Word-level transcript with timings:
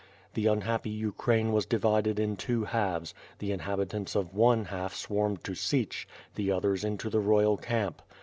The 0.33 0.47
unhappy 0.47 0.89
Ukraine 0.89 1.51
was 1.53 1.67
divided 1.67 2.19
in 2.19 2.35
two 2.35 2.63
halves, 2.63 3.13
the 3.37 3.51
inhabi 3.55 3.87
tants 3.87 4.15
of 4.15 4.33
one 4.33 4.65
half 4.65 4.95
swarmed 4.95 5.43
to 5.43 5.53
Sich; 5.53 6.07
the 6.33 6.51
others 6.51 6.83
into 6.83 7.07
the 7.07 7.19
royal 7.19 7.55
camp. 7.55 8.01